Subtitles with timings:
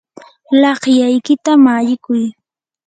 [0.61, 2.23] laqlaykita mallikuy.